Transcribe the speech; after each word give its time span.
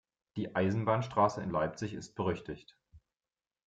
Die 0.35 0.55
Eisenbahnstraße 0.55 1.43
in 1.43 1.51
Leipzig 1.51 1.93
ist 1.93 2.15
berüchtigt. 2.15 2.75